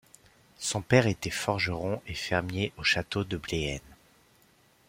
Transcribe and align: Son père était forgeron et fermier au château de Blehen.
Son 0.57 0.81
père 0.81 1.05
était 1.05 1.29
forgeron 1.29 2.01
et 2.07 2.15
fermier 2.15 2.73
au 2.79 2.83
château 2.83 3.23
de 3.23 3.37
Blehen. 3.37 3.81